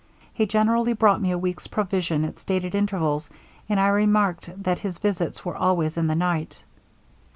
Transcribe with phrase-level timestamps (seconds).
[0.33, 3.29] He generally brought me a week's provision, at stated intervals,
[3.69, 6.59] and I remarked that his visits were always in the night.